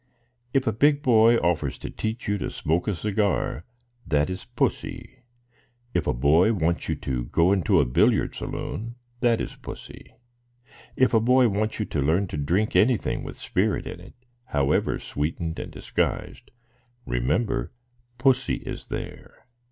[0.51, 3.65] If a big boy offers to teach you to smoke a cigar,
[4.07, 5.19] that is Pussy.
[5.93, 10.15] If a boy wants you to go into a billiard saloon, that is Pussy.
[10.95, 14.97] If a boy wants you to learn to drink anything with spirit in it, however
[14.97, 16.49] sweetened and disguised,
[17.05, 17.71] remember
[18.17, 19.45] Pussy is there.